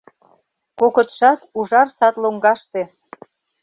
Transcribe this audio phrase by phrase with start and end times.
[0.79, 2.81] Кокытшат— ужар сад лоҥгаште.